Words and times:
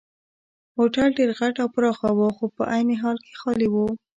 هوټل 0.77 1.09
ډېر 1.17 1.29
غټ 1.39 1.55
او 1.63 1.67
پراخه 1.75 2.09
وو 2.17 2.29
خو 2.37 2.45
په 2.55 2.63
عین 2.73 2.89
حال 3.01 3.17
کې 3.25 3.33
خالي 3.41 3.67
وو. 3.69 3.87